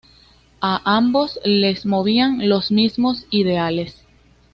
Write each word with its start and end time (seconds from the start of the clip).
A 0.61 0.97
ambos 0.97 1.39
les 1.45 1.85
movían 1.85 2.49
los 2.49 2.71
mismos 2.71 3.27
ideales. 3.29 4.03